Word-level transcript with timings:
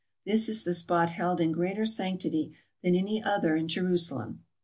This 0.25 0.49
is 0.49 0.63
the 0.63 0.73
spot 0.73 1.11
held 1.11 1.39
in 1.39 1.51
greater 1.51 1.85
sanctity 1.85 2.53
than 2.81 2.95
any 2.95 3.21
other 3.21 3.55
in 3.55 3.67
Jerusalem. 3.67 4.43